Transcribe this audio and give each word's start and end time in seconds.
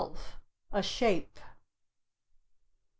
"A 0.71 0.81
shape." 0.81 1.35
13. 1.35 1.49